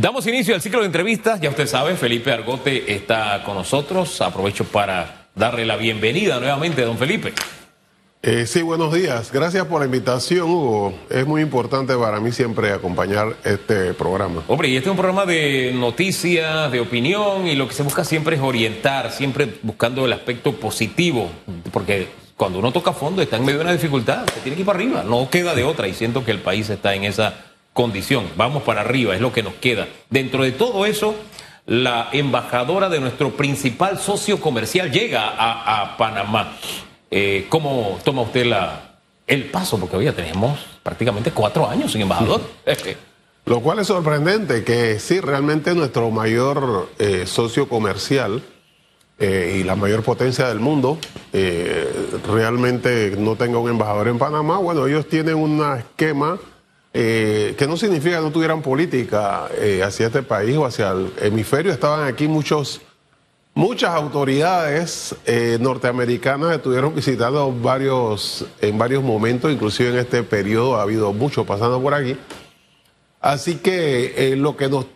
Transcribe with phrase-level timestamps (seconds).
[0.00, 1.40] Damos inicio al ciclo de entrevistas.
[1.40, 4.20] Ya usted sabe, Felipe Argote está con nosotros.
[4.20, 7.32] Aprovecho para darle la bienvenida nuevamente, don Felipe.
[8.22, 9.32] Eh, sí, buenos días.
[9.32, 10.94] Gracias por la invitación, Hugo.
[11.10, 14.44] Es muy importante para mí siempre acompañar este programa.
[14.46, 18.04] Hombre, y este es un programa de noticias, de opinión, y lo que se busca
[18.04, 21.28] siempre es orientar, siempre buscando el aspecto positivo,
[21.72, 22.06] porque
[22.36, 24.78] cuando uno toca fondo está en medio de una dificultad, se tiene que ir para
[24.78, 27.47] arriba, no queda de otra, y siento que el país está en esa
[27.78, 28.24] condición.
[28.36, 29.86] Vamos para arriba, es lo que nos queda.
[30.10, 31.14] Dentro de todo eso,
[31.64, 36.56] la embajadora de nuestro principal socio comercial llega a, Panamá.
[37.08, 39.78] Eh, ¿Cómo toma usted la, el paso?
[39.78, 42.40] Porque hoy ya tenemos prácticamente cuatro años sin embajador.
[43.46, 48.42] Lo cual es sorprendente que sí, realmente nuestro mayor eh, socio comercial
[49.20, 50.98] eh, y la mayor potencia del mundo
[52.26, 54.58] realmente no tenga un embajador en Panamá.
[54.58, 56.40] Bueno, ellos tienen un esquema
[56.92, 59.46] que no significa que no tuvieran política
[59.84, 61.72] hacia este país o hacia el hemisferio.
[61.72, 62.80] Estaban aquí muchos
[63.58, 70.82] Muchas autoridades eh, norteamericanas estuvieron visitando varios, en varios momentos, inclusive en este periodo ha
[70.82, 72.16] habido mucho pasando por aquí.
[73.20, 74.86] Así que eh, lo, que nos,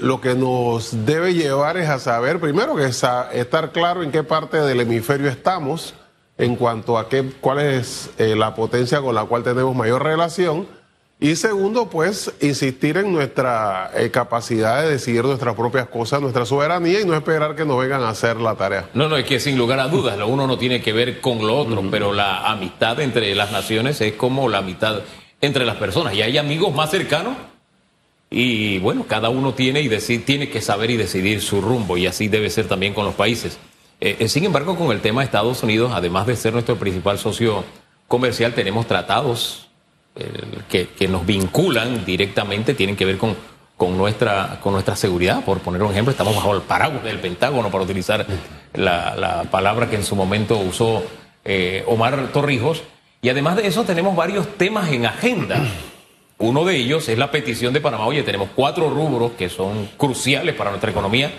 [0.00, 4.22] lo que nos debe llevar es a saber, primero, que es estar claro en qué
[4.22, 5.92] parte del hemisferio estamos,
[6.38, 10.66] en cuanto a qué, cuál es eh, la potencia con la cual tenemos mayor relación
[11.18, 17.00] y segundo, pues, insistir en nuestra eh, capacidad de decidir nuestras propias cosas, nuestra soberanía
[17.00, 18.90] y no esperar que nos vengan a hacer la tarea.
[18.92, 21.38] No, no, es que sin lugar a dudas, lo uno no tiene que ver con
[21.38, 25.00] lo otro, pero la amistad entre las naciones es como la amistad
[25.40, 26.12] entre las personas.
[26.14, 27.34] Y hay amigos más cercanos
[28.28, 32.28] y bueno, cada uno tiene, y tiene que saber y decidir su rumbo y así
[32.28, 33.58] debe ser también con los países.
[34.02, 37.18] Eh, eh, sin embargo, con el tema de Estados Unidos, además de ser nuestro principal
[37.18, 37.64] socio
[38.06, 39.65] comercial, tenemos tratados
[40.68, 43.36] que, nos vinculan directamente tienen que ver con,
[43.76, 45.44] con, nuestra, con nuestra seguridad.
[45.44, 48.26] Por poner un ejemplo, estamos bajo el paraguas del Pentágono, para utilizar
[48.74, 51.02] la, palabra que en su momento usó
[51.44, 52.82] eh, Omar Torrijos.
[53.22, 55.62] Y además de eso tenemos varios temas en agenda.
[56.38, 58.06] Uno de ellos es la petición de Panamá.
[58.06, 61.32] Oye, tenemos cuatro rubros que son cruciales para nuestra economía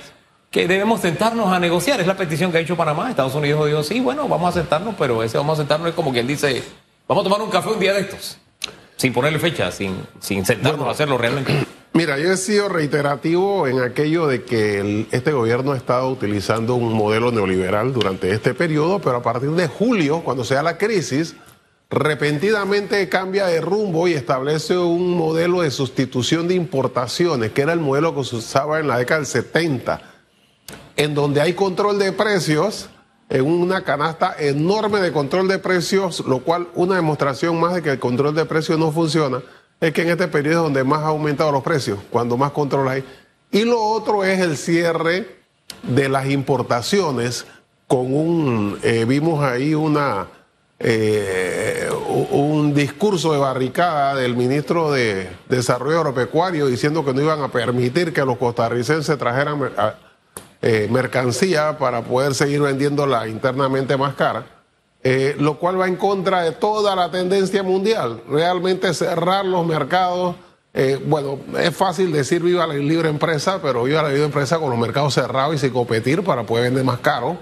[0.49, 1.99] que debemos sentarnos a negociar.
[1.99, 3.09] Es la petición que ha hecho Panamá.
[3.09, 6.11] Estados Unidos dijo, sí, bueno, vamos a sentarnos, pero ese vamos a sentarnos es como
[6.11, 6.63] quien dice,
[7.07, 8.39] vamos a tomar un café un día de estos
[8.97, 11.53] sin ponerle fecha, sin, sin sentarnos a hacerlo realmente?
[11.93, 16.93] Mira, yo he sido reiterativo en aquello de que este gobierno ha estado utilizando un
[16.93, 21.35] modelo neoliberal durante este periodo, pero a partir de julio, cuando sea la crisis,
[21.89, 27.79] repentinamente cambia de rumbo y establece un modelo de sustitución de importaciones, que era el
[27.79, 30.01] modelo que se usaba en la década del 70,
[30.97, 32.89] en donde hay control de precios
[33.29, 37.91] en una canasta enorme de control de precios, lo cual una demostración más de que
[37.91, 39.41] el control de precios no funciona,
[39.79, 42.87] es que en este periodo es donde más ha aumentado los precios, cuando más control
[42.87, 43.03] hay.
[43.51, 45.37] Y lo otro es el cierre
[45.83, 47.45] de las importaciones
[47.87, 50.27] con un, eh, vimos ahí una,
[50.79, 51.89] eh,
[52.31, 58.13] un discurso de barricada del ministro de Desarrollo Agropecuario diciendo que no iban a permitir
[58.13, 59.71] que los costarricenses trajeran
[60.61, 64.45] eh, mercancía para poder seguir vendiéndola internamente más cara,
[65.03, 68.23] eh, lo cual va en contra de toda la tendencia mundial.
[68.27, 70.35] Realmente cerrar los mercados,
[70.73, 74.71] eh, bueno, es fácil decir viva la libre empresa, pero viva la libre empresa con
[74.71, 77.37] los mercados cerrados y sin competir para poder vender más caro.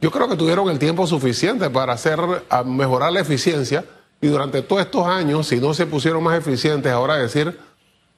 [0.00, 2.20] Yo creo que tuvieron el tiempo suficiente para hacer,
[2.66, 3.84] mejorar la eficiencia
[4.20, 7.58] y durante todos estos años, si no se pusieron más eficientes, ahora decir,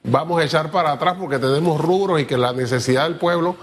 [0.03, 3.55] vamos a echar para atrás porque tenemos rubros y que la necesidad del pueblo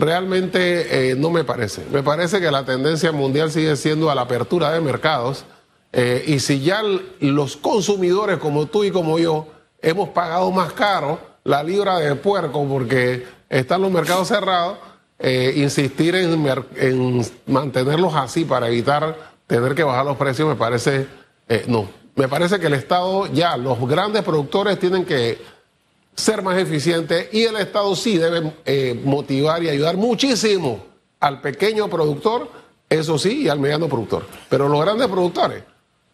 [0.00, 1.84] Realmente eh, no me parece.
[1.92, 5.44] Me parece que la tendencia mundial sigue siendo a la apertura de mercados
[5.92, 6.80] eh, y si ya
[7.20, 9.48] los consumidores como tú y como yo
[9.82, 14.78] hemos pagado más caro la libra de puerco porque están los mercados cerrados,
[15.18, 16.46] eh, insistir en,
[16.76, 19.14] en, mantenerlos así para evitar
[19.46, 21.06] tener que bajar los precios me parece
[21.66, 21.90] no.
[22.14, 25.38] Me parece que el Estado ya, los grandes productores tienen que
[26.14, 30.84] ser más eficiente y el Estado sí debe eh, motivar y ayudar muchísimo
[31.20, 32.50] al pequeño productor,
[32.88, 34.26] eso sí, y al mediano productor.
[34.48, 35.62] Pero los grandes productores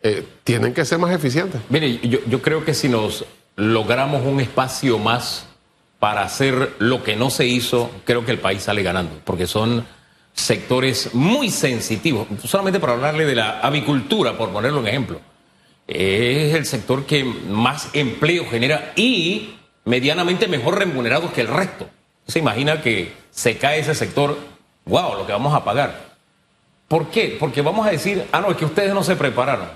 [0.03, 1.61] eh, tienen que ser más eficientes.
[1.69, 3.25] Mire, yo, yo creo que si nos
[3.57, 5.47] logramos un espacio más
[5.99, 9.87] para hacer lo que no se hizo, creo que el país sale ganando, porque son
[10.35, 12.29] sectores muy sensitivos.
[12.45, 15.21] Solamente para hablarle de la avicultura, por ponerlo en ejemplo.
[15.89, 19.56] Es el sector que más empleo genera y
[19.87, 21.89] medianamente mejor remunerados que el resto.
[22.27, 24.37] Se imagina que se cae ese sector,
[24.85, 26.15] wow, lo que vamos a pagar.
[26.89, 27.37] ¿Por qué?
[27.41, 29.69] Porque vamos a decir, ah, no, es que ustedes no se prepararon.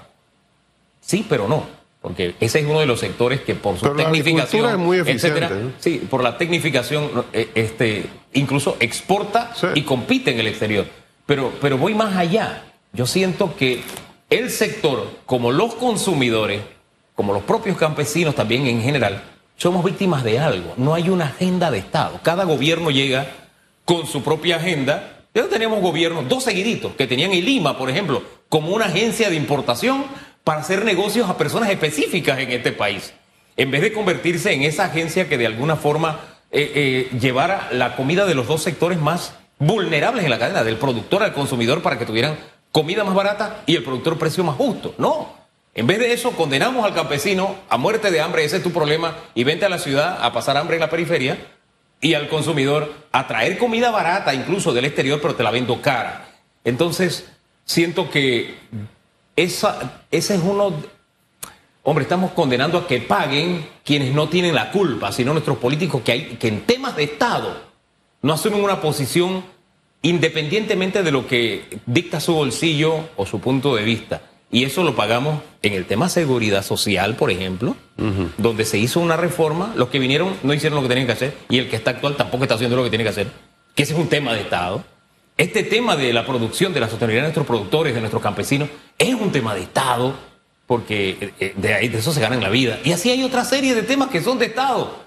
[1.01, 1.65] Sí, pero no.
[2.01, 4.99] porque ese es uno de los sectores que por su Pero tecnificación, agricultura es muy
[4.99, 5.73] eficiente, etcétera, ¿no?
[5.79, 9.67] sí, por la tecnificación, eh, este, incluso exporta Sí.
[9.75, 10.87] y compite en el exterior.
[11.27, 12.65] Pero, pero voy más allá.
[12.93, 13.83] Yo siento que
[14.31, 16.63] el sector, como los consumidores,
[17.15, 19.23] como los propios campesinos también en general,
[19.61, 20.73] somos víctimas de algo.
[20.79, 22.19] No hay una agenda de Estado.
[22.23, 23.27] Cada gobierno llega
[23.85, 25.27] con su propia agenda.
[25.35, 29.37] Ya tenemos gobiernos, dos seguiditos, que tenían el Lima, por ejemplo, como una agencia de
[29.37, 30.05] importación
[30.45, 33.13] para hacer negocios a personas específicas en este país.
[33.57, 36.21] En vez de convertirse en esa agencia que de alguna forma
[36.51, 36.73] eh,
[37.13, 41.23] eh, llevara la comida de los dos sectores más vulnerables en la cadena, del productor
[41.23, 42.39] al consumidor, para que tuvieran
[42.73, 44.95] comida más barata y el productor precio más justo.
[44.97, 45.40] No.
[45.75, 49.17] En vez de eso, condenamos al campesino a muerte de hambre, ese es tu problema,
[49.35, 51.39] y vente a la ciudad a pasar hambre en la periferia,
[52.01, 56.29] y al consumidor a traer comida barata, incluso del exterior, pero te la vendo cara.
[56.65, 57.31] Entonces,
[57.65, 58.57] siento que
[59.37, 60.75] esa, ese es uno.
[61.83, 66.37] Hombre, estamos condenando a que paguen quienes no tienen la culpa, sino nuestros políticos que,
[66.37, 67.63] que en temas de Estado
[68.23, 69.45] no asumen una posición
[70.03, 74.23] independientemente de lo que dicta su bolsillo o su punto de vista.
[74.53, 77.77] Y eso lo pagamos en el tema seguridad social, por ejemplo,
[78.37, 81.37] donde se hizo una reforma, los que vinieron no hicieron lo que tenían que hacer
[81.49, 83.29] y el que está actual tampoco está haciendo lo que tiene que hacer,
[83.75, 84.83] que ese es un tema de Estado.
[85.37, 88.69] Este tema de la producción, de la sostenibilidad de nuestros productores, de nuestros campesinos,
[88.99, 90.15] es un tema de Estado,
[90.67, 92.79] porque eh, de ahí de eso se gana en la vida.
[92.85, 95.01] Y así hay otra serie de temas que son de Estado,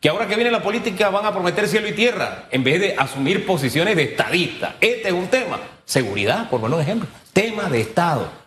[0.00, 2.94] que ahora que viene la política van a prometer cielo y tierra, en vez de
[2.96, 4.76] asumir posiciones de estadista.
[4.80, 5.58] Este es un tema.
[5.84, 7.08] Seguridad, por poner un ejemplo.
[7.32, 8.45] Tema de Estado.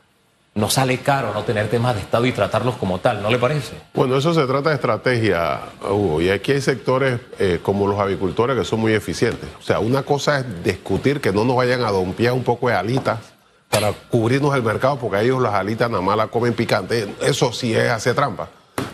[0.59, 3.75] Nos sale caro no tener temas de Estado y tratarlos como tal, ¿no le parece?
[3.93, 8.57] Bueno, eso se trata de estrategia, Hugo, y aquí hay sectores eh, como los avicultores
[8.57, 9.49] que son muy eficientes.
[9.57, 12.75] O sea, una cosa es discutir que no nos vayan a dompear un poco de
[12.75, 13.19] alitas
[13.69, 17.07] para cubrirnos el mercado, porque ellos las alitas nada más la comen picante.
[17.21, 18.49] Eso sí es hacer trampa.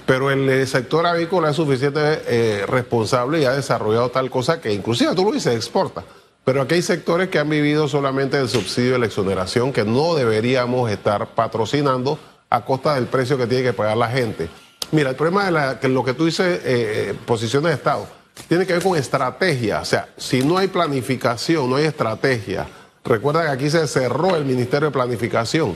[0.06, 5.16] Pero el, sector avícola es suficiente eh, responsable y ha desarrollado tal cosa que inclusive
[5.16, 6.04] tú lo dices, exporta.
[6.46, 10.14] Pero aquí hay sectores que han vivido solamente del subsidio de la exoneración que no
[10.14, 12.20] deberíamos estar patrocinando
[12.52, 14.48] a costa del precio que tiene que pagar la gente.
[14.92, 18.08] Mira, el problema de la, que lo que tú dices, eh, posiciones de Estado,
[18.48, 19.82] tiene que ver con estrategia.
[19.82, 22.68] O sea, si no hay planificación, no hay estrategia.
[23.04, 25.76] Recuerda que aquí se cerró el Ministerio de Planificación.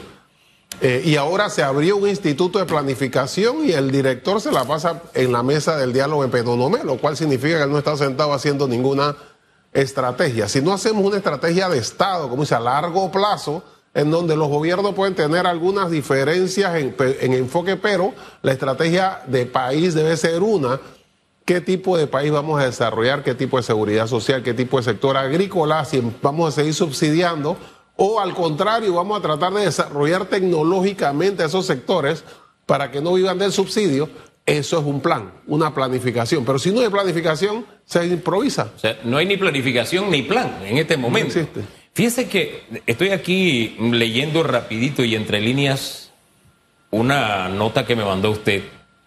[0.82, 5.02] Eh, y ahora se abrió un instituto de planificación y el director se la pasa
[5.16, 8.34] en la mesa del diálogo en Penonomé, lo cual significa que él no está sentado
[8.34, 9.16] haciendo ninguna
[9.74, 10.48] estrategia.
[10.48, 13.64] Si no hacemos una estrategia de Estado, como dice, a largo plazo,
[13.94, 19.46] en donde los gobiernos pueden tener algunas diferencias en, en enfoque, pero la estrategia de
[19.46, 20.80] país debe ser una.
[21.46, 23.24] ¿Qué tipo de país vamos a desarrollar?
[23.24, 24.44] ¿Qué tipo de seguridad social?
[24.44, 25.84] ¿Qué tipo de sector agrícola?
[25.86, 27.58] Si vamos a seguir subsidiando
[27.96, 32.24] o al contrario, vamos a tratar de desarrollar tecnológicamente esos sectores
[32.66, 34.08] para que no vivan del subsidio.
[34.50, 36.46] Eso es un plan, una planificación.
[36.46, 38.72] Pero si no hay planificación, se improvisa.
[38.76, 41.36] O sea, no hay ni planificación ni plan en este momento.
[41.36, 41.62] No existe.
[41.94, 46.12] Fíjese que estoy aquí leyendo rapidito y entre líneas
[46.92, 48.64] una nota que me mandó usted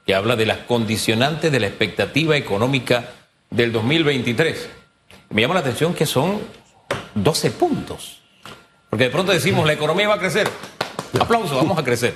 [0.06, 3.11] que habla de las condicionantes de la expectativa económica
[3.50, 4.69] del 2023.
[5.31, 6.41] Me llama la atención que son
[7.15, 8.21] 12 puntos.
[8.91, 10.49] Porque de pronto decimos, la economía va a crecer.
[11.19, 12.15] Aplauso, vamos a crecer.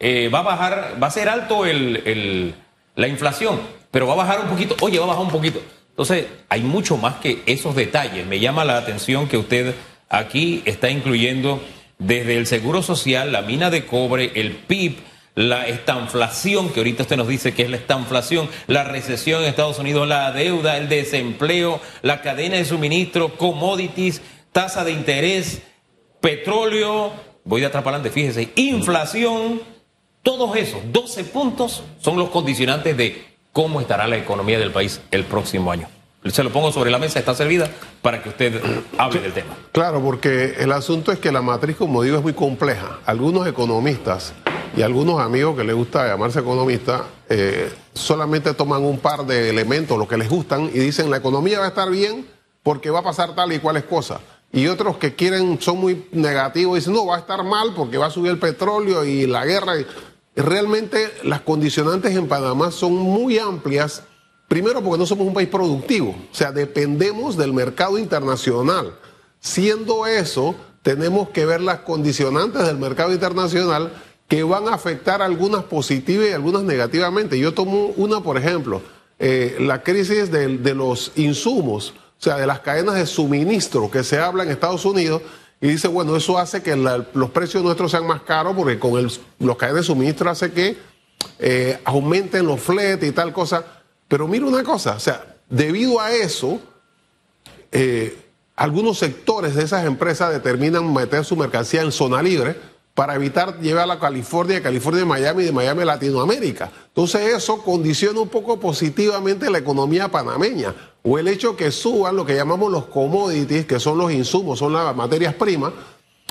[0.00, 2.54] Eh, va a bajar, va a ser alto el,
[2.94, 3.60] la inflación,
[3.90, 4.76] pero va a bajar un poquito.
[4.80, 5.60] Oye, va a bajar un poquito.
[5.90, 8.26] Entonces, hay mucho más que esos detalles.
[8.26, 9.74] Me llama la atención que usted
[10.08, 11.60] aquí está incluyendo
[11.98, 14.98] desde el seguro social, la mina de cobre, el PIB,
[15.34, 19.78] la estanflación, que ahorita usted nos dice que es la estanflación, la recesión en Estados
[19.78, 24.22] Unidos, la deuda, el desempleo, la cadena de suministro, commodities,
[24.52, 25.62] tasa de interés,
[26.20, 27.12] petróleo,
[27.44, 29.60] voy de atrás para adelante, fíjese, inflación,
[30.22, 35.24] todos esos 12 puntos son los condicionantes de cómo estará la economía del país el
[35.24, 35.88] próximo año.
[36.24, 37.70] Se lo pongo sobre la mesa, está servida
[38.02, 38.60] para que usted
[38.98, 39.56] hable del tema.
[39.72, 42.98] Claro, porque el asunto es que la matriz, como digo, es muy compleja.
[43.06, 44.34] Algunos economistas
[44.76, 49.96] y algunos amigos que les gusta llamarse economistas eh, solamente toman un par de elementos,
[49.96, 52.26] lo que les gustan, y dicen la economía va a estar bien
[52.62, 54.20] porque va a pasar tal y cuales cosas.
[54.52, 58.06] Y otros que quieren, son muy negativos, dicen no, va a estar mal porque va
[58.06, 59.78] a subir el petróleo y la guerra.
[59.78, 59.86] Y
[60.40, 64.02] realmente las condicionantes en Panamá son muy amplias.
[64.48, 68.94] Primero porque no somos un país productivo, o sea, dependemos del mercado internacional.
[69.40, 73.92] Siendo eso, tenemos que ver las condicionantes del mercado internacional
[74.26, 77.38] que van a afectar algunas positivas y algunas negativamente.
[77.38, 78.82] Yo tomo una, por ejemplo,
[79.18, 84.18] eh, la crisis de, los insumos, o sea, de las cadenas de suministro que se
[84.18, 85.22] habla en Estados Unidos,
[85.60, 89.56] y dice, bueno, eso hace que los precios nuestros sean más caros porque con los
[89.56, 90.76] cadenas de suministro hace que
[91.40, 93.64] eh, aumenten los fletes y tal cosa.
[94.06, 96.60] Pero mira una cosa, o sea, debido a eso,
[97.72, 98.16] eh,
[98.54, 102.56] algunos sectores de esas empresas determinan meter su mercancía en zona libre
[102.98, 106.68] para evitar llevarla a California, de California a Miami de Miami a Latinoamérica.
[106.88, 110.74] Entonces eso condiciona un poco positivamente la economía panameña.
[111.04, 114.72] O el hecho que suban lo que llamamos los commodities, que son los insumos, son
[114.72, 115.74] las materias primas,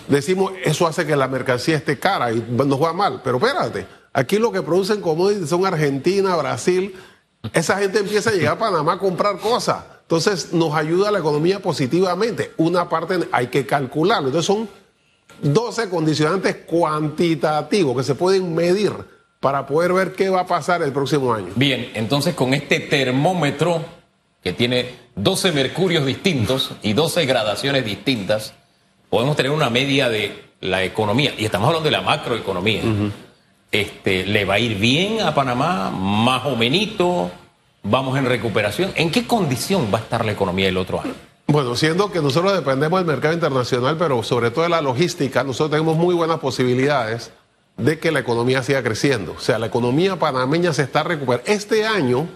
[0.09, 3.21] decimos eso hace que la mercancía esté cara y nos va mal.
[3.23, 6.93] Pero espérate, aquí lo que producen commodities son Argentina, Brasil.
[7.53, 9.85] Esa gente empieza a llegar a Panamá a comprar cosas.
[10.01, 12.51] Entonces nos ayuda la economía positivamente.
[12.57, 14.27] Una parte hay que calcularlo.
[14.27, 14.67] Entonces son
[15.41, 18.91] 12 condicionantes cuantitativos que se pueden medir
[19.39, 21.49] para poder ver qué va a pasar el próximo año.
[21.55, 23.83] Bien, entonces con este termómetro
[24.43, 28.53] que tiene 12 mercurios distintos y 12 gradaciones distintas,
[29.09, 32.81] podemos tener una media de la economía, y estamos hablando de la macroeconomía.
[33.71, 35.91] este, ¿Le va a ir bien a Panamá?
[35.91, 37.31] ¿Más o menos?
[37.83, 38.91] ¿Vamos en recuperación?
[38.95, 41.13] ¿En qué condición va a estar la economía el otro año?
[41.49, 45.71] Bueno, siendo que nosotros dependemos del mercado internacional, pero sobre todo de la logística, nosotros
[45.71, 47.31] tenemos muy buenas posibilidades
[47.77, 49.33] de que la economía siga creciendo.
[49.37, 51.49] O sea, la economía panameña se está recuperando.
[51.49, 52.27] Este año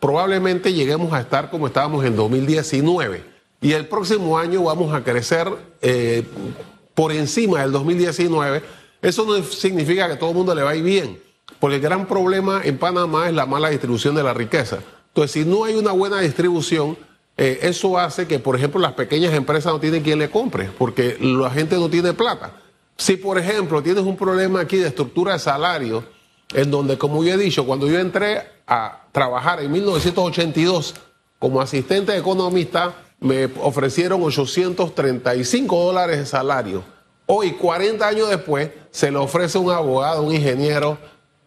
[0.00, 3.22] probablemente lleguemos a estar como estábamos en 2019
[3.60, 5.48] y el próximo año vamos a crecer
[5.80, 6.24] eh,
[6.94, 8.62] por encima del 2019.
[9.00, 11.22] Eso no significa que todo el mundo le va a ir bien,
[11.60, 14.80] porque el gran problema en Panamá es la mala distribución de la riqueza.
[15.08, 16.98] Entonces, si no hay una buena distribución,
[17.36, 21.18] eh, eso hace que, por ejemplo, las pequeñas empresas no tienen quien le compre, porque
[21.20, 22.52] la gente no tiene plata.
[22.96, 26.04] Si, por ejemplo, tienes un problema aquí de estructura de salario,
[26.54, 30.94] en donde, como yo he dicho, cuando yo entré a trabajar en 1982
[31.38, 36.84] como asistente economista, me ofrecieron 835 dólares de salario.
[37.26, 40.96] Hoy, 40 años después, se le ofrece a un abogado, un ingeniero,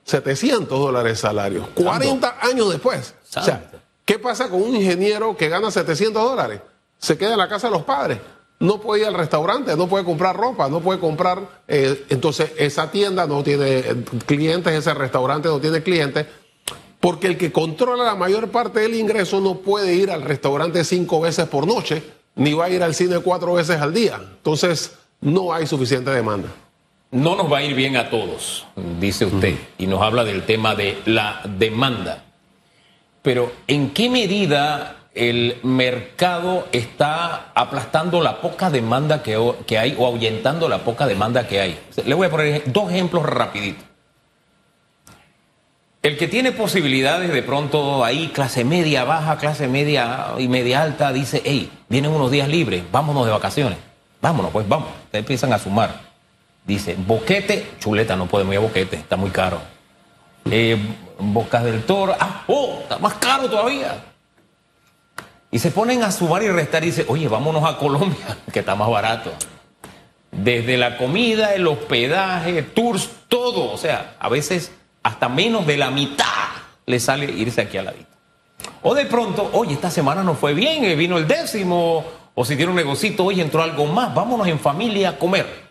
[0.03, 1.69] 700 dólares de salario.
[1.73, 3.15] 40 años después.
[3.35, 3.71] O sea,
[4.09, 6.61] ¿Qué pasa con un ingeniero que gana 700 dólares?
[6.97, 8.17] Se queda en la casa de los padres.
[8.59, 11.61] No puede ir al restaurante, no puede comprar ropa, no puede comprar.
[11.67, 16.25] Eh, entonces, esa tienda no tiene eh, clientes, ese restaurante no tiene clientes.
[16.99, 21.21] Porque el que controla la mayor parte del ingreso no puede ir al restaurante cinco
[21.21, 22.01] veces por noche,
[22.33, 24.19] ni va a ir al cine cuatro veces al día.
[24.19, 26.47] Entonces, no hay suficiente demanda.
[27.11, 28.65] No nos va a ir bien a todos,
[28.99, 32.25] dice usted, y nos habla del tema de la demanda.
[33.21, 39.35] Pero ¿en qué medida el mercado está aplastando la poca demanda que,
[39.77, 41.79] hay o ahuyentando la poca demanda que hay?
[42.05, 43.83] Le voy a poner dos ejemplos rapiditos.
[46.01, 51.11] El que tiene posibilidades de pronto ahí, clase media, baja, clase media y media alta,
[51.11, 53.77] dice, hey, vienen unos días libres, vámonos de vacaciones.
[54.21, 54.89] Vámonos, pues vamos.
[55.05, 56.01] Ustedes empiezan a sumar.
[56.65, 59.59] Dice, boquete, chuleta, no podemos ir a boquete, está muy caro.
[60.51, 60.77] Eh,
[61.19, 64.03] Bocas del Toro, ah, oh, está más caro todavía.
[65.51, 68.75] Y se ponen a sumar y restar y dicen, oye, vámonos a Colombia, que está
[68.75, 69.31] más barato.
[70.31, 73.71] Desde la comida, el hospedaje, tours, todo.
[73.71, 74.71] O sea, a veces
[75.03, 76.25] hasta menos de la mitad
[76.85, 78.05] le sale irse aquí a la vida.
[78.81, 82.55] O de pronto, oye, esta semana no fue bien, eh, vino el décimo, o si
[82.55, 85.69] tiene un negocito, oye, entró algo más, vámonos en familia a comer.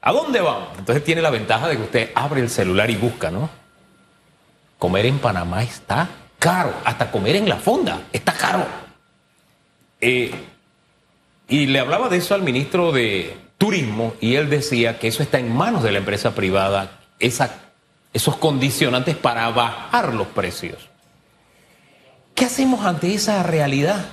[0.00, 0.68] ¿A dónde vamos?
[0.78, 3.61] Entonces tiene la ventaja de que usted abre el celular y busca, ¿no?
[4.82, 6.08] Comer en Panamá está
[6.40, 8.66] caro, hasta comer en la fonda está caro.
[10.00, 10.34] Eh,
[11.46, 15.38] y le hablaba de eso al ministro de Turismo y él decía que eso está
[15.38, 20.88] en manos de la empresa privada, esos condicionantes para bajar los precios.
[22.34, 24.04] ¿Qué hacemos ante esa realidad?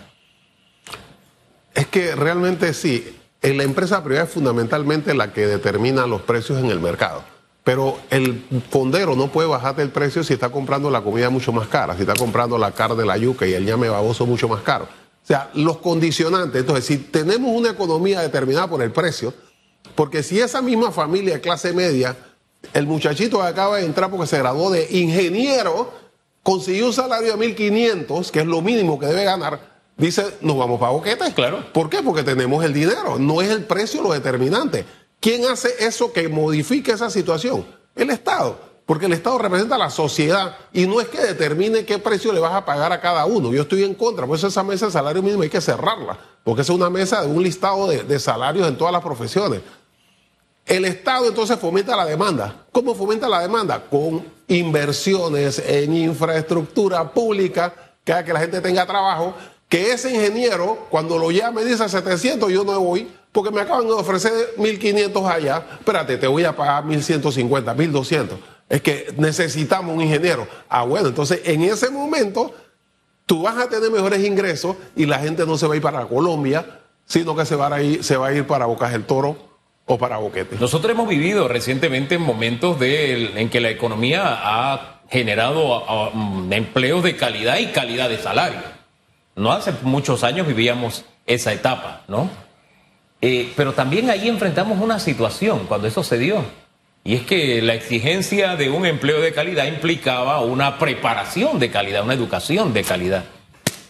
[1.74, 6.68] Es que realmente sí, la empresa privada es fundamentalmente la que determina los precios en
[6.68, 7.39] el mercado.
[7.64, 11.68] Pero el fondero no puede bajarte el precio si está comprando la comida mucho más
[11.68, 14.86] cara, si está comprando la carne, la yuca y el ñame baboso mucho más caro.
[14.86, 16.62] O sea, los condicionantes.
[16.62, 19.34] Entonces, si tenemos una economía determinada por el precio,
[19.96, 22.16] porque si esa misma familia de clase media,
[22.74, 25.94] el muchachito que acaba de entrar porque se graduó de ingeniero,
[26.44, 29.60] consiguió un salario de 1.500, que es lo mínimo que debe ganar,
[29.98, 31.34] dice, nos vamos para boquetes.
[31.34, 31.64] Claro.
[31.74, 32.02] ¿Por qué?
[32.02, 34.86] Porque tenemos el dinero, no es el precio lo determinante.
[35.20, 37.66] ¿Quién hace eso que modifique esa situación?
[37.96, 42.00] El Estado, porque el Estado representa a la sociedad y no es que determine qué
[42.00, 43.52] precio le vas a pagar a cada uno.
[43.52, 46.62] Yo estoy en contra, por eso esa mesa de salario mínimo hay que cerrarla, porque
[46.62, 49.62] es una mesa de un listado de, salarios en todas las profesiones.
[50.66, 52.66] El Estado entonces fomenta la demanda.
[52.72, 53.84] ¿Cómo fomenta la demanda?
[53.90, 57.74] Con inversiones en infraestructura pública
[58.06, 59.34] que haga que la gente tenga trabajo,
[59.68, 63.08] que ese ingeniero, cuando lo llame, dice 700, yo no voy,
[63.40, 68.28] porque me acaban de ofrecer 1.500 allá, espérate, te voy a pagar 1.150, 1.200.
[68.68, 70.46] Es que necesitamos un ingeniero.
[70.68, 72.54] Ah, bueno, entonces en ese momento
[73.26, 76.06] tú vas a tener mejores ingresos y la gente no se va a ir para
[76.06, 79.38] Colombia, sino que se va a ir, se va a ir para Bocas del Toro
[79.86, 80.58] o para Boquete.
[80.60, 87.16] Nosotros hemos vivido recientemente momentos de, en que la economía ha generado mm, empleos de
[87.16, 88.60] calidad y calidad de salario.
[89.38, 92.49] No hace muchos años vivíamos esa etapa, ¿no?
[93.22, 96.44] Eh, pero también ahí enfrentamos una situación cuando eso se dio.
[97.04, 102.04] Y es que la exigencia de un empleo de calidad implicaba una preparación de calidad,
[102.04, 103.26] una educación de calidad.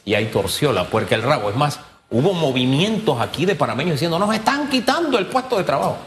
[0.05, 1.49] Y ahí torció la puerca el rabo.
[1.49, 5.97] Es más, hubo movimientos aquí de panameños diciendo, nos están quitando el puesto de trabajo.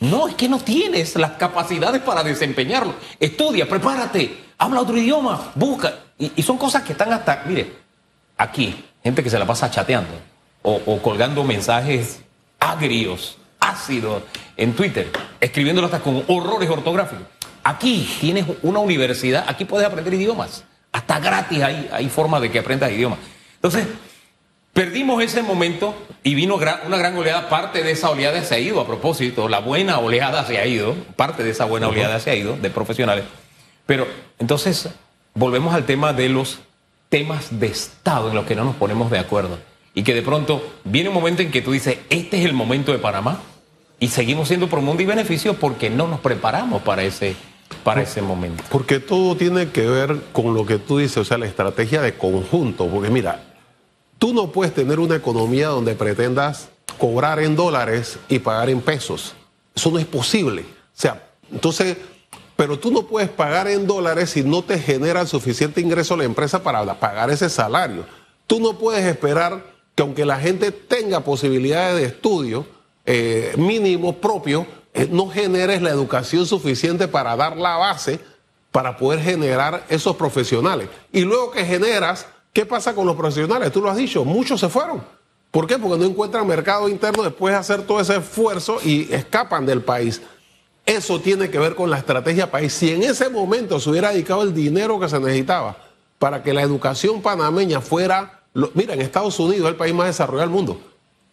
[0.00, 2.94] No, es que no tienes las capacidades para desempeñarlo.
[3.20, 5.94] Estudia, prepárate, habla otro idioma, busca.
[6.18, 7.72] Y, son cosas que están hasta, mire,
[8.36, 10.12] aquí, gente que se la pasa chateando
[10.64, 12.20] o colgando mensajes
[12.62, 14.22] agrios, ácidos
[14.56, 17.26] en Twitter, escribiéndolo hasta con horrores ortográficos.
[17.64, 20.64] Aquí tienes una universidad, aquí puedes aprender idiomas.
[20.92, 23.18] Hasta gratis hay, hay forma de que aprendas idiomas.
[23.54, 23.86] Entonces,
[24.72, 27.48] perdimos ese momento y vino una gran oleada.
[27.48, 29.48] Parte de esa oleada se ha ido a propósito.
[29.48, 30.94] La buena oleada se ha ido.
[31.16, 33.24] Parte de esa buena oleada se ha ido de profesionales.
[33.86, 34.06] Pero
[34.38, 34.88] entonces,
[35.34, 36.58] volvemos al tema de los
[37.08, 40.62] temas de Estado en los que no nos ponemos de acuerdo y que de pronto
[40.84, 43.40] viene un momento en que tú dices, este es el momento de Panamá
[44.00, 47.36] y seguimos siendo por mundo y beneficio porque no nos preparamos para ese,
[47.84, 48.64] para ese momento.
[48.70, 52.14] Porque todo tiene que ver con lo que tú dices, o sea, la estrategia de
[52.14, 53.42] conjunto, porque mira,
[54.18, 56.68] tú no puedes tener una economía donde pretendas
[56.98, 59.34] cobrar en dólares y pagar en pesos.
[59.74, 60.62] Eso no es posible.
[60.62, 61.96] O sea, entonces,
[62.56, 66.18] pero tú no puedes pagar en dólares si no te genera el suficiente ingreso a
[66.18, 68.04] la empresa para pagar ese salario.
[68.46, 72.66] Tú no puedes esperar que aunque la gente tenga posibilidades de estudio
[73.04, 78.20] eh, mínimo propio, eh, no generes la educación suficiente para dar la base
[78.70, 80.88] para poder generar esos profesionales.
[81.12, 83.70] Y luego que generas, ¿qué pasa con los profesionales?
[83.70, 85.02] Tú lo has dicho, muchos se fueron.
[85.50, 85.78] ¿Por qué?
[85.78, 90.22] Porque no encuentran mercado interno después de hacer todo ese esfuerzo y escapan del país.
[90.86, 92.72] Eso tiene que ver con la estrategia país.
[92.72, 95.76] Si en ese momento se hubiera dedicado el dinero que se necesitaba
[96.18, 98.41] para que la educación panameña fuera
[98.74, 100.80] mira, en Estados Unidos es el país más desarrollado del mundo.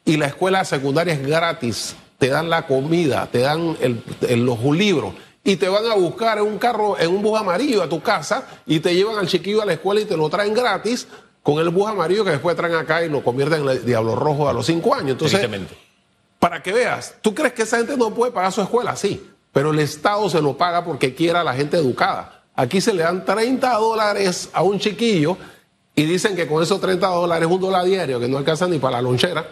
[0.06, 1.96] Y la escuela secundaria es gratis.
[2.18, 3.78] Te dan la comida, te dan
[4.22, 5.14] los libros.
[5.44, 8.46] Y te van a buscar en un carro, en un bus amarillo a tu casa
[8.66, 11.08] y te llevan al chiquillo a la escuela y te lo traen gratis
[11.42, 14.50] con el bus amarillo que después traen acá y lo convierten en el diablo rojo
[14.50, 15.12] a los cinco años.
[15.12, 15.50] Entonces,
[16.40, 18.96] para que veas, ¿tú crees que esa gente no puede pagar su escuela?
[18.96, 22.44] Sí, pero el Estado se lo paga porque quiera a la gente educada.
[22.56, 25.38] Aquí se le dan 30 dólares a un chiquillo
[26.00, 28.96] y dicen que con esos 30 dólares, un dólar diario, que no alcanza ni para
[28.96, 29.46] la lonchera,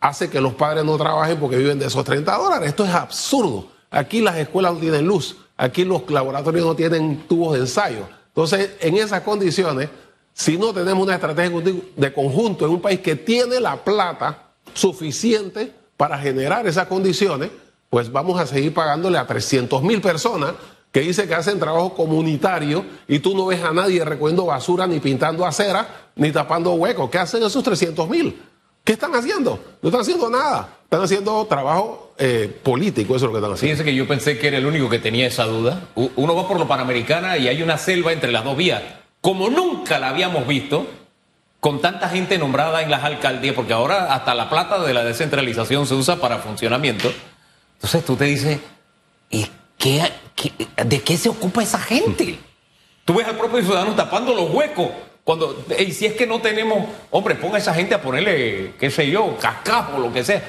[0.00, 2.68] hace que los padres no trabajen porque viven de esos 30 dólares.
[2.68, 3.68] Esto es absurdo.
[3.90, 8.06] Aquí las escuelas no tienen luz, aquí los laboratorios no tienen tubos de ensayo.
[8.26, 9.88] Entonces, en esas condiciones,
[10.34, 11.62] si no tenemos una estrategia
[11.96, 17.48] de conjunto en un país que tiene la plata suficiente para generar esas condiciones,
[17.88, 20.52] pues vamos a seguir pagándole a 300 mil personas
[20.94, 25.00] que dice que hacen trabajo comunitario y tú no ves a nadie recogiendo basura, ni
[25.00, 27.10] pintando acera, ni tapando huecos.
[27.10, 28.40] ¿Qué hacen esos 300 mil?
[28.84, 29.58] ¿Qué están haciendo?
[29.82, 30.68] No están haciendo nada.
[30.84, 33.74] Están haciendo trabajo eh, político, eso es lo que están haciendo.
[33.74, 35.88] Fíjense que yo pensé que era el único que tenía esa duda.
[35.96, 38.80] Uno va por lo Panamericana y hay una selva entre las dos vías,
[39.20, 40.86] como nunca la habíamos visto,
[41.58, 45.88] con tanta gente nombrada en las alcaldías, porque ahora hasta la plata de la descentralización
[45.88, 47.12] se usa para funcionamiento.
[47.78, 48.60] Entonces tú te dices,
[49.28, 49.48] ¿y
[50.84, 52.38] de qué se ocupa esa gente?
[53.04, 54.88] Tú ves al propio ciudadano tapando los huecos.
[55.24, 58.90] Cuando, y si es que no tenemos, hombre, ponga a esa gente a ponerle, qué
[58.90, 60.42] sé yo, cascajo, lo que sea.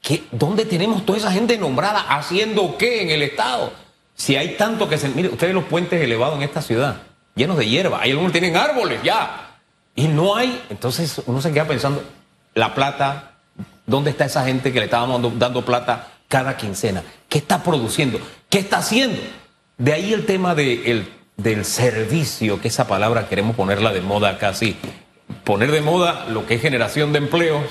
[0.00, 3.72] ¿Qué, ¿Dónde tenemos toda esa gente nombrada haciendo qué en el Estado?
[4.14, 5.08] Si hay tanto que se.
[5.08, 7.02] Mire, ustedes los puentes elevados en esta ciudad,
[7.34, 8.00] llenos de hierba.
[8.00, 9.58] Hay algunos tienen árboles ya.
[9.94, 10.62] Y no hay.
[10.70, 12.02] Entonces uno se queda pensando,
[12.54, 13.32] la plata,
[13.86, 17.02] ¿dónde está esa gente que le estábamos dando plata cada quincena?
[17.28, 18.20] ¿Qué está produciendo?
[18.48, 19.20] ¿Qué está haciendo?
[19.76, 24.76] De ahí el tema del servicio, que esa palabra queremos ponerla de moda casi.
[25.44, 27.64] Poner de moda lo que es generación de empleos.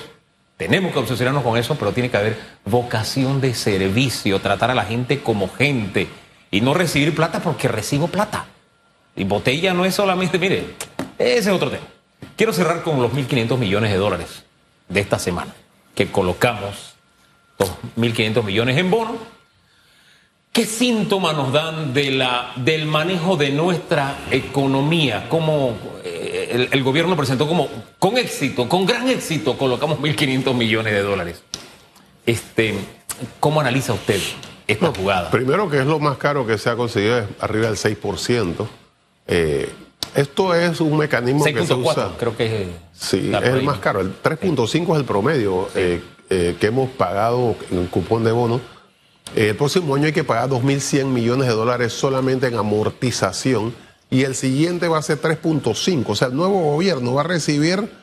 [0.56, 4.84] Tenemos que obsesionarnos con eso, pero tiene que haber vocación de servicio, tratar a la
[4.84, 6.08] gente como gente
[6.50, 8.44] y no recibir plata porque recibo plata.
[9.16, 10.74] Y botella no es solamente, mire,
[11.18, 11.86] ese es otro tema.
[12.36, 14.44] Quiero cerrar con los 1.500 millones de dólares
[14.88, 15.54] de esta semana,
[15.94, 16.89] que colocamos
[17.60, 19.40] 2.500 millones en bono
[20.52, 25.28] ¿Qué síntomas nos dan de la, del manejo de nuestra economía?
[25.28, 27.68] Como eh, el, gobierno presentó como
[28.00, 31.44] con éxito, con gran éxito, colocamos 1.500 millones de dólares.
[32.26, 32.74] Este,
[33.38, 34.20] ¿Cómo analiza usted
[34.66, 35.30] esta jugada?
[35.30, 38.66] Primero que es lo más caro que se ha conseguido es arriba del 6%.
[39.28, 39.70] Eh,
[40.16, 42.10] esto es un mecanismo que se usa.
[42.18, 42.68] creo que es.
[42.92, 44.00] Sí, es el más caro.
[44.00, 48.60] El 3.5 es el promedio eh, eh, que hemos pagado en cupón de bono.
[49.36, 53.74] el próximo año hay que pagar 2.100 millones de dólares solamente en amortización
[54.08, 56.04] y el siguiente va a ser 3.5.
[56.06, 58.00] O sea, el nuevo gobierno va a recibir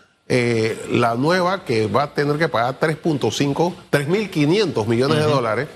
[0.92, 5.68] la nueva que va a tener que pagar 3.5, 3.500 millones de dólares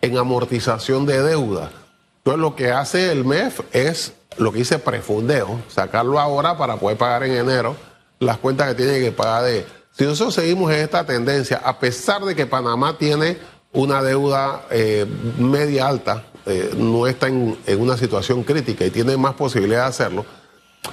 [0.00, 1.70] en amortización de deuda.
[2.18, 6.98] Entonces lo que hace el MEF es lo que dice prefundeo, sacarlo ahora para poder
[6.98, 7.76] pagar en enero
[8.18, 9.66] las cuentas que tiene que pagar de...
[9.96, 13.38] Si nosotros seguimos en esta tendencia, a pesar de que Panamá tiene
[13.72, 15.06] una deuda eh,
[15.38, 20.26] media alta, eh, no está en, una situación crítica y tiene más posibilidad de hacerlo,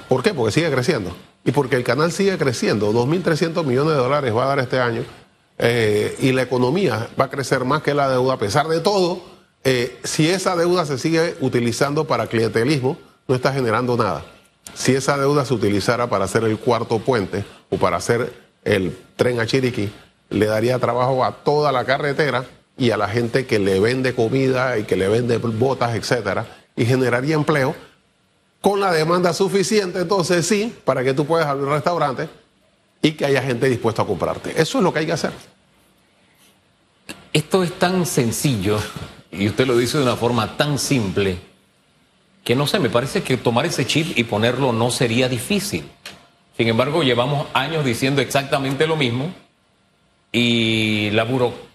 [0.08, 0.32] ¿por qué?
[0.32, 1.16] Porque sigue creciendo.
[1.44, 5.02] Y porque el canal sigue creciendo, 2.300 millones de dólares va a dar este año,
[5.58, 9.20] eh, y la economía va a crecer más que la deuda, a pesar de todo,
[10.04, 14.24] si esa deuda se sigue utilizando para clientelismo, no está generando nada.
[14.74, 19.40] Si esa deuda se utilizara para hacer el cuarto puente o para hacer el tren
[19.40, 19.90] a Chiriquí,
[20.30, 22.44] le daría trabajo a toda la carretera
[22.78, 26.84] y a la gente que le vende comida y que le vende botas, etcétera, y
[26.84, 27.74] generaría empleo
[28.60, 32.28] con la demanda suficiente, entonces sí, para que tú puedas abrir un restaurante
[33.02, 34.52] y que haya gente dispuesta a comprarte.
[34.56, 35.32] Eso es lo que hay que hacer.
[37.32, 38.78] Esto es tan sencillo
[39.32, 41.38] y usted lo dice de una forma tan simple
[42.44, 45.88] que no sé, me parece que tomar ese chip y ponerlo no sería difícil.
[46.62, 49.32] Sin embargo, llevamos años diciendo exactamente lo mismo
[50.30, 51.26] y la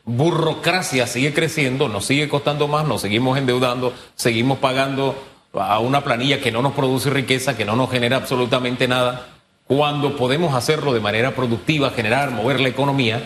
[0.05, 5.21] burocracia sigue creciendo, nos sigue costando más, nos seguimos endeudando, seguimos pagando
[5.51, 9.27] a una planilla que no nos produce riqueza, que no nos genera absolutamente nada,
[9.67, 13.21] cuando podemos hacerlo de manera productiva, generar, mover la economía.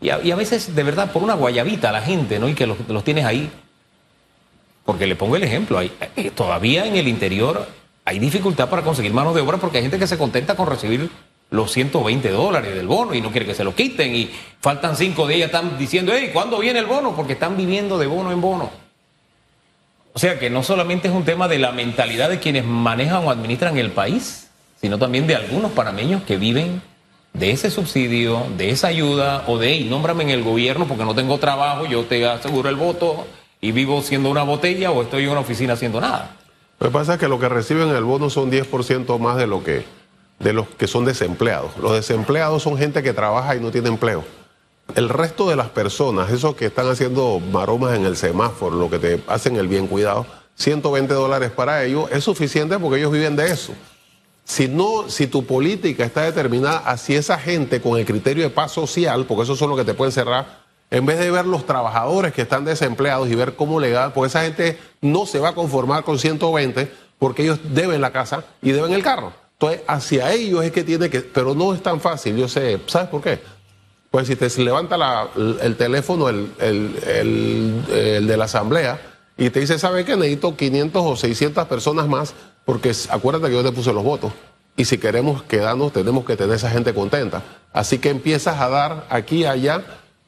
[0.00, 2.48] Y a, veces, de verdad, por una guayabita a la gente, ¿no?
[2.48, 3.50] Y que los tienes ahí
[4.84, 7.66] porque le pongo el ejemplo, hay, eh, todavía en el interior
[8.04, 11.10] hay dificultad para conseguir manos de obra porque hay gente que se contenta con recibir
[11.50, 15.26] los 120 dólares del bono y no quiere que se lo quiten y faltan cinco
[15.26, 17.14] días, están diciendo, hey, ¿cuándo viene el bono?
[17.14, 18.70] Porque están viviendo de bono en bono.
[20.12, 23.30] O sea que no solamente es un tema de la mentalidad de quienes manejan o
[23.30, 24.48] administran el país,
[24.80, 26.82] sino también de algunos panameños que viven
[27.32, 31.14] de ese subsidio, de esa ayuda o de, hey, nómbrame en el gobierno porque no
[31.14, 33.26] tengo trabajo, yo te aseguro el voto
[33.60, 36.36] y vivo siendo una botella o estoy en una oficina haciendo nada.
[36.80, 39.62] Lo que pasa es que lo que reciben el bono son 10% más de lo
[39.62, 39.84] que
[40.38, 41.76] de los que son desempleados.
[41.78, 44.24] Los desempleados son gente que trabaja y no tiene empleo.
[44.94, 48.98] El resto de las personas, esos que están haciendo maromas en el semáforo, lo que
[48.98, 53.50] te hacen el bien cuidado, 120 dólares para ellos es suficiente porque ellos viven de
[53.50, 53.72] eso.
[54.44, 58.72] Si no, si tu política está determinada hacia esa gente con el criterio de paz
[58.72, 60.63] social, porque eso son los que te pueden cerrar
[60.94, 64.42] en vez de ver los trabajadores que están desempleados y ver cómo legal, porque esa
[64.42, 68.92] gente no se va a conformar con 120 porque ellos deben la casa y deben
[68.92, 69.32] el carro.
[69.54, 73.08] Entonces, hacia ellos es que tiene que, pero no es tan fácil, yo sé, ¿sabes
[73.08, 73.40] por qué?
[74.08, 76.52] Pues si te levanta el, teléfono el,
[77.88, 79.00] de la asamblea
[79.36, 80.14] y te dice, ¿sabe qué?
[80.14, 84.32] Necesito 500 o 600 personas más porque acuérdate que yo te puse los votos.
[84.76, 87.42] Y si queremos quedarnos, tenemos que tener esa gente contenta.
[87.72, 89.82] Así que empiezas a dar aquí allá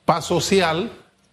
[0.07, 0.91] paz social,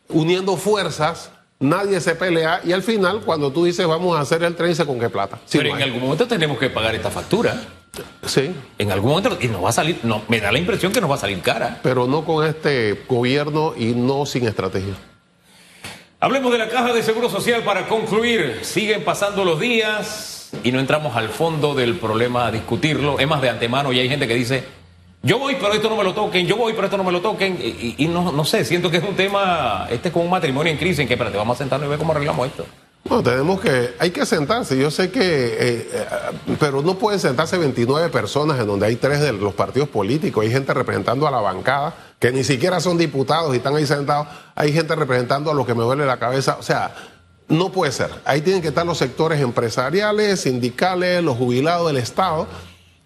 [0.10, 4.56] uniendo fuerzas, nadie se pelea y al final cuando tú dices vamos a hacer el
[4.56, 5.40] tren, dice con qué plata.
[5.50, 7.56] Pero en algún momento tenemos que pagar esta factura.
[8.26, 8.52] Sí.
[8.80, 11.10] En algún momento y nos va a salir, no, me da la impresión que nos
[11.10, 11.80] va a salir cara.
[11.84, 14.96] Pero no con este gobierno y no sin estrategia.
[16.20, 18.60] Hablemos de la caja de seguro social para concluir.
[18.64, 23.20] Siguen pasando los días y no entramos al fondo del problema a discutirlo.
[23.20, 24.64] Es más de antemano y hay gente que dice
[25.26, 27.22] yo voy, pero esto no me lo toquen, yo voy, pero esto no me lo
[27.22, 27.58] toquen.
[27.62, 30.78] Y, no, no sé, siento que es un tema, este es como un matrimonio en
[30.78, 32.66] crisis en que, espérate, vamos a sentarnos y ver cómo arreglamos esto.
[33.10, 34.78] No, tenemos que, hay que sentarse.
[34.78, 36.06] Yo sé que, eh, eh,
[36.60, 40.44] pero no pueden sentarse 29 personas en donde hay tres de los partidos políticos.
[40.44, 44.28] Hay gente representando a la bancada que ni siquiera son diputados y están ahí sentados.
[44.56, 46.58] Hay gente representando a los que me duele la cabeza.
[46.60, 46.96] O sea,
[47.48, 48.10] no puede ser.
[48.26, 52.48] Ahí tienen que estar los sectores empresariales, sindicales, los jubilados del Estado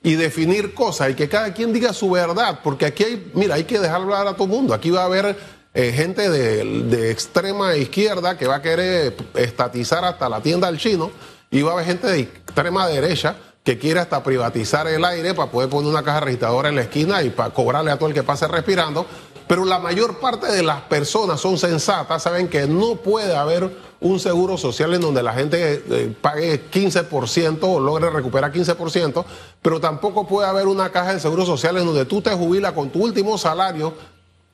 [0.03, 3.63] y definir cosas y que cada quien diga su verdad, porque aquí hay, mira, hay
[3.63, 4.73] que dejar hablar a todo mundo.
[4.73, 5.35] Aquí va a haber
[5.73, 11.11] eh, gente de, extrema izquierda que va a querer estatizar hasta la tienda del chino
[11.51, 15.51] y va a haber gente de extrema derecha que quiere hasta privatizar el aire para
[15.51, 18.23] poder poner una caja registradora en la esquina y para cobrarle a todo el que
[18.23, 19.05] pase respirando.
[19.47, 24.19] Pero la mayor parte de las personas son sensatas, saben que no puede haber un
[24.19, 29.25] seguro social en donde la gente eh, pague 15% o logre recuperar 15%,
[29.61, 32.89] pero tampoco puede haber una caja de seguro social en donde tú te jubilas con
[32.89, 33.93] tu último salario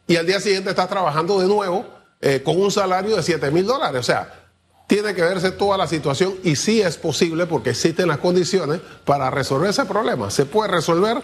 [0.08, 1.86] y al día siguiente estás trabajando de nuevo
[2.21, 3.99] eh, con un salario de 7 mil dólares.
[3.99, 4.43] O sea,
[4.88, 9.29] tiene que verse toda la situación y sí es posible porque existen las condiciones para
[9.29, 10.29] resolver ese problema.
[10.29, 11.21] Se puede resolver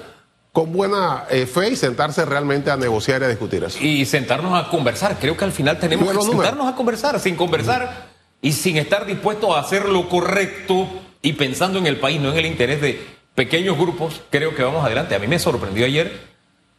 [0.51, 3.77] con buena eh, fe y sentarse realmente a negociar y a discutir eso.
[3.81, 5.17] Y sentarnos a conversar.
[5.19, 7.19] Creo que al final tenemos que sentarnos a conversar.
[7.19, 8.07] Sin conversar
[8.41, 10.87] y sin estar dispuestos a hacer lo correcto
[11.21, 14.83] y pensando en el país, no en el interés de pequeños grupos, creo que vamos
[14.83, 15.15] adelante.
[15.15, 16.19] A mí me sorprendió ayer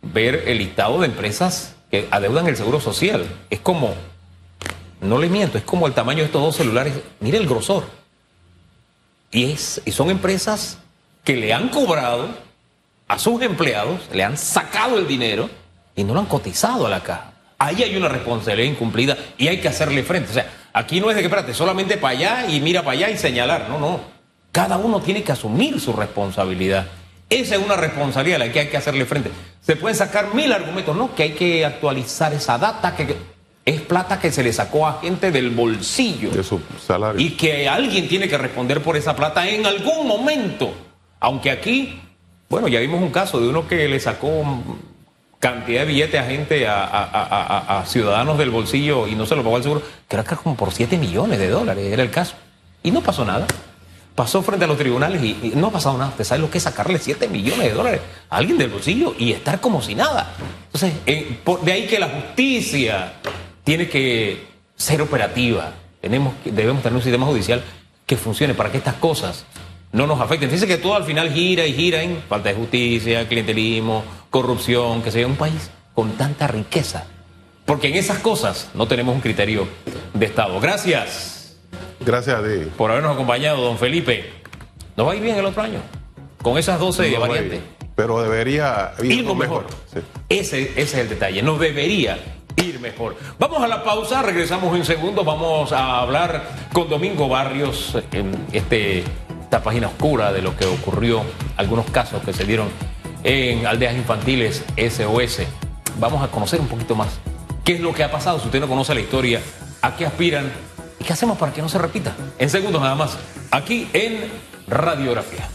[0.02, 3.24] ver el listado de empresas que adeudan el seguro social.
[3.50, 3.94] Es como
[5.00, 6.94] no le miento, es como el tamaño de estos dos celulares.
[7.20, 7.84] Mire el grosor.
[9.30, 10.78] Y, es, y son empresas
[11.24, 12.28] que le han cobrado
[13.10, 15.50] a sus empleados, le han sacado el dinero
[15.96, 17.32] y no lo han cotizado a la caja.
[17.58, 20.30] Ahí hay una responsabilidad incumplida y hay que hacerle frente.
[20.30, 23.10] O sea, aquí no es de que, espérate, solamente para allá y mira para allá
[23.10, 23.66] y señalar.
[23.68, 24.00] No, no.
[24.52, 26.86] Cada uno tiene que asumir su responsabilidad.
[27.28, 29.32] Esa es una responsabilidad a la que hay que hacerle frente.
[29.60, 33.16] Se pueden sacar mil argumentos, no, que hay que actualizar esa data, que
[33.64, 36.30] es plata que se le sacó a gente del bolsillo.
[36.30, 37.20] De su salario.
[37.20, 40.72] Y que alguien tiene que responder por esa plata en algún momento.
[41.18, 42.00] Aunque aquí,
[42.50, 44.28] bueno, ya vimos un caso de uno que le sacó
[45.38, 49.62] cantidad de billetes a gente, a, ciudadanos del bolsillo y no se lo pagó el
[49.62, 52.34] seguro, creo que era como por 7 millones de dólares, era el caso.
[52.82, 53.46] Y no pasó nada.
[54.16, 56.10] Pasó frente a los tribunales y, no ha pasado nada.
[56.10, 59.30] Usted sabe lo que es sacarle 7 millones de dólares a alguien del bolsillo y
[59.30, 60.34] estar como si nada.
[60.66, 63.12] Entonces, eh, de ahí que la justicia
[63.62, 64.44] tiene que
[64.76, 65.72] ser operativa.
[66.00, 67.62] Tenemos, debemos tener un sistema judicial
[68.06, 69.46] que funcione para que estas cosas
[69.92, 70.50] no nos afecten.
[70.50, 75.10] Dice que todo al final gira y gira en falta de justicia, clientelismo, corrupción, que
[75.10, 77.06] sea un país con tanta riqueza.
[77.64, 79.68] Porque en esas cosas no tenemos un criterio
[80.14, 80.58] de Estado.
[80.60, 81.58] Gracias.
[82.00, 82.70] Gracias a ti.
[82.76, 84.32] Por habernos acompañado, don Felipe.
[84.96, 85.80] Nos va a ir bien el otro año.
[86.42, 87.60] Con esas 12 variantes.
[87.94, 89.66] Pero debería ir, mejor.
[90.28, 91.42] Ese, ese es el detalle.
[91.42, 92.18] Nos debería
[92.56, 93.16] ir mejor.
[93.38, 99.04] Vamos a la pausa, regresamos en segundo, vamos a hablar con Domingo Barrios en este,
[99.50, 101.24] esta página oscura de lo que ocurrió,
[101.56, 102.68] algunos casos que se dieron
[103.24, 105.40] en aldeas infantiles SOS.
[105.98, 107.18] Vamos a conocer un poquito más
[107.64, 109.40] qué es lo que ha pasado, si usted no conoce la historia,
[109.82, 110.52] a qué aspiran
[111.00, 112.14] y qué hacemos para que no se repita.
[112.38, 113.18] En segundos nada más,
[113.50, 114.30] aquí en
[114.68, 115.48] Radiografía.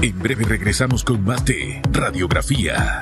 [0.00, 3.00] En breve regresamos con más de Radiografía.